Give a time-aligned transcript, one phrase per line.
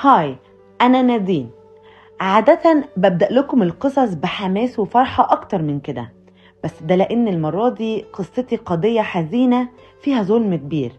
[0.00, 0.36] هاي
[0.80, 1.50] أنا نادين.
[2.20, 6.12] عادة ببدأ لكم القصص بحماس وفرحة أكتر من كده.
[6.64, 9.68] بس ده لأن المرة دي قصتي قضية حزينة
[10.00, 10.92] فيها ظلم كبير.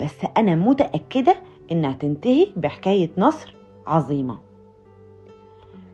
[0.00, 1.36] بس أنا متأكدة
[1.72, 3.54] إنها تنتهي بحكاية نصر
[3.86, 4.45] عظيمة.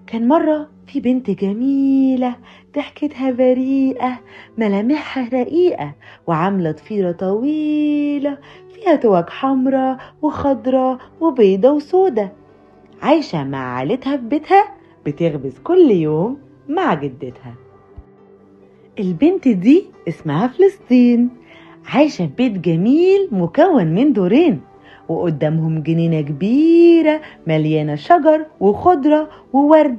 [0.07, 2.37] كان مرة في بنت جميلة
[2.77, 4.21] ضحكتها بريئة
[4.59, 5.95] ملامحها رقيقة
[6.27, 8.38] وعاملة ضفيرة طويلة
[8.75, 12.33] فيها توج حمرا وخضرا وبيضة وسودة.
[13.02, 14.65] عايشة مع عيلتها في بيتها
[15.07, 16.38] بتخبز كل يوم
[16.69, 17.55] مع جدتها.
[18.98, 21.30] البنت دي اسمها فلسطين
[21.87, 24.60] عايشة في بيت جميل مكون من دورين.
[25.09, 29.98] وقدامهم جنينة كبيرة مليانة شجر وخضرة وورد.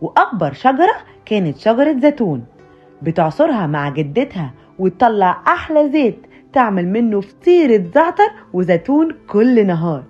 [0.00, 2.44] وأكبر شجرة كانت شجرة زيتون.
[3.02, 6.18] بتعصرها مع جدتها وتطلع أحلى زيت
[6.52, 10.04] تعمل منه فطيرة زعتر وزيتون كل نهار.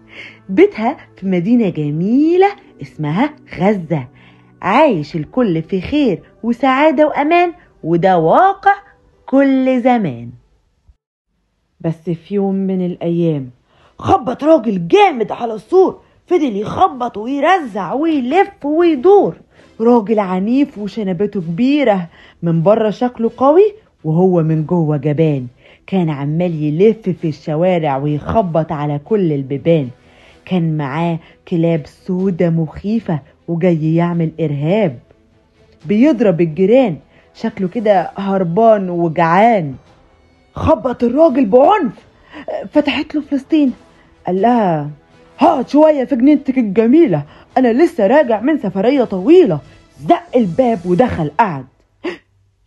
[0.48, 2.48] بيتها في مدينة جميلة
[2.82, 4.08] اسمها غزة.
[4.62, 7.52] عايش الكل في خير وسعادة وأمان
[7.82, 8.74] وده واقع
[9.26, 10.30] كل زمان.
[11.80, 13.50] بس في يوم من الأيام
[13.98, 16.00] خبط راجل جامد على السور.
[16.26, 19.34] فضل يخبط ويرزع ويلف ويدور.
[19.80, 22.08] راجل عنيف وشنبته كبيرة.
[22.42, 23.72] من بره شكله قوي
[24.04, 25.46] وهو من جوه جبان.
[25.86, 29.88] كان عمال يلف في الشوارع ويخبط على كل البيبان.
[30.44, 34.98] كان معاه كلاب سودة مخيفة وجاي يعمل إرهاب.
[35.86, 36.96] بيضرب الجيران.
[37.34, 39.74] شكله كده هربان وجعان.
[40.54, 41.92] خبط الراجل بعنف.
[42.72, 43.72] فتحت له فلسطين.
[44.26, 44.90] قال لها
[45.38, 47.22] هقعد شوية في جنينتك الجميلة
[47.58, 49.60] أنا لسه راجع من سفرية طويلة.
[50.08, 51.64] زق الباب ودخل قعد.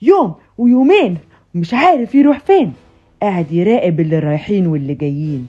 [0.01, 1.17] يوم ويومين
[1.55, 2.73] مش عارف يروح فين.
[3.21, 5.47] قاعد يراقب اللي رايحين واللي جايين.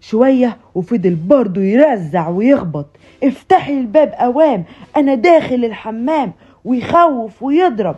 [0.00, 2.86] شوية وفضل برضه يرزع ويخبط.
[3.24, 4.64] افتحي الباب أوام
[4.96, 6.32] أنا داخل الحمام
[6.64, 7.96] ويخوف ويضرب.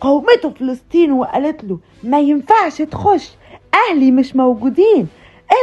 [0.00, 3.30] قومته فلسطين وقالت له ما ينفعش تخش.
[3.90, 5.08] أهلي مش موجودين.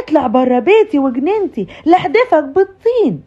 [0.02, 3.22] اطلع برا بيتي وجنينتي لحدفك بالطين.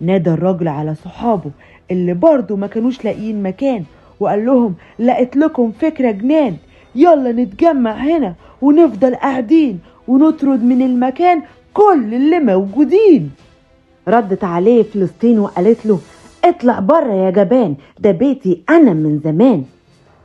[0.00, 1.50] نادى الراجل على صحابه
[1.90, 3.84] اللي برضه ما كانوش لاقيين مكان
[4.20, 6.56] وقال لهم لقيت لكم فكرة جنان.
[6.94, 9.78] يلا نتجمع هنا ونفضل قاعدين
[10.08, 11.42] ونطرد من المكان
[11.74, 13.30] كل اللي موجودين.
[14.08, 15.98] ردت عليه فلسطين وقالت له
[16.44, 19.64] اطلع بره يا جبان ده بيتي أنا من زمان.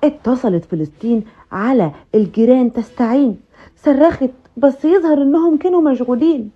[0.03, 3.37] اتصلت فلسطين على الجيران تستعين.
[3.85, 6.51] صرخت بس يظهر إنهم كانوا مشغولين.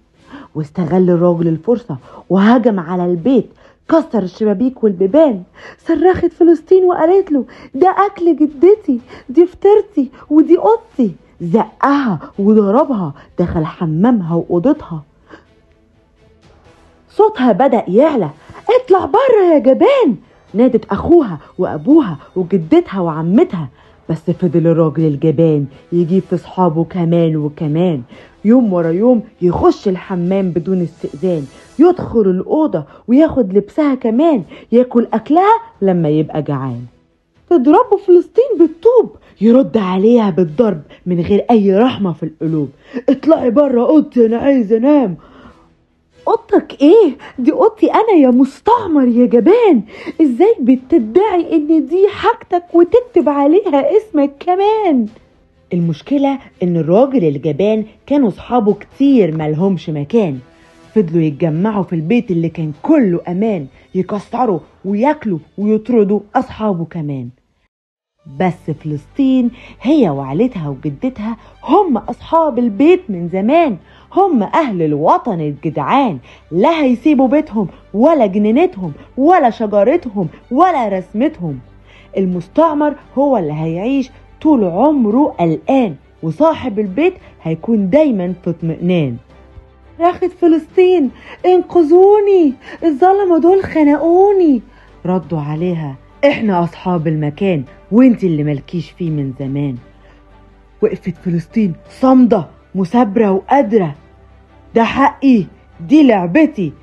[0.56, 1.98] واستغل الراجل الفرصة
[2.30, 3.50] وهجم على البيت
[3.90, 5.44] كسر الشبابيك والبيبان.
[5.78, 9.00] صرخت فلسطين وقالت له ده أكل جدتي
[9.30, 15.04] دي فطرتي ودي اوضتي زقها وضربها دخل حمامها وأوضتها.
[17.10, 18.30] صوتها بدأ يعلى.
[18.70, 20.16] اطلع بره يا جبان.
[20.54, 23.70] نادت أخوها وأبوها وجدتها وعمتها.
[24.10, 28.02] بس فضل الراجل الجبان يجيب في صحابه كمان وكمان.
[28.46, 31.46] يوم ورا يوم يخش الحمام بدون استئذان
[31.80, 36.82] يدخل الأوضة وياخد لبسها كمان ياكل أكلها لما يبقى جعان.
[37.50, 42.70] تضربه فلسطين بالطوب يرد عليها بالضرب من غير أي رحمة في القلوب.
[43.10, 45.18] اطلعي بره أوضتي أنا عايز أنام.
[46.28, 49.82] اوضتك إيه؟ دي اوضتي أنا يا مستعمر يا جبان.
[50.22, 55.06] إزاي بتدعي إن دي حاجتك وتكتب عليها اسمك كمان؟
[55.74, 60.40] المشكلة إن الراجل الجبان كانوا صحابه كتير ملهمش مكان.
[60.96, 67.30] فضلوا يتجمعوا في البيت اللي كان كله أمان يكسروا وياكلوا ويطردوا أصحابه كمان.
[68.40, 73.78] بس فلسطين هي وعيلتها وجدتها هم أصحاب البيت من زمان.
[74.14, 76.18] هم أهل الوطن الجدعان.
[76.52, 81.60] لا هيسيبوا بيتهم ولا جنينتهم ولا شجرتهم ولا رسمتهم.
[82.18, 84.10] المستعمر هو اللي هيعيش
[84.42, 87.14] طول عمره قلقان وصاحب البيت
[87.44, 89.18] هيكون دايما في اطمئنان.
[90.00, 91.12] راخت فلسطين
[91.46, 92.54] انقذوني!
[92.84, 94.62] الظلمة دول خنقوني!
[95.06, 95.96] ردوا عليها.
[96.26, 99.76] إحنا أصحاب المكان وانت اللي ملكيش فيه من زمان.
[100.82, 103.96] وقفت فلسطين صامدة مثابرة وقادرة.
[104.76, 105.44] ده حقي
[105.88, 106.74] دي لعبتي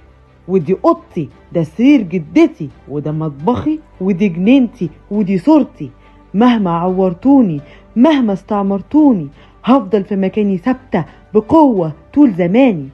[0.49, 5.91] ودي أوضتي ده سرير جدتي وده مطبخي ودي جنينتي ودي صورتي.
[6.35, 7.61] مهما عورتوني
[7.97, 9.29] مهما استعمرتوني
[9.65, 11.05] هفضل في مكاني ثابتة
[11.35, 12.89] بقوة طول زماني.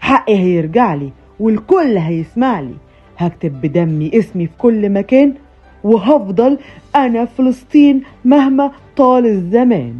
[0.00, 2.74] حقي هيرجع لي والكل هيسمع لي.
[3.18, 5.34] هكتب بدمي اسمي في كل مكان
[5.86, 6.58] وهفضل
[6.96, 9.94] أنا فلسطين مهما طال الزمان.